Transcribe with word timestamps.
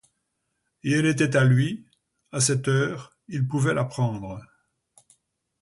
Et 0.83 0.93
elle 0.93 1.05
était 1.05 1.35
à 1.37 1.43
lui, 1.43 1.85
à 2.31 2.39
cette 2.41 2.67
heure, 2.67 3.15
il 3.27 3.47
pouvait 3.47 3.75
la 3.75 3.83
prendre. 3.85 4.41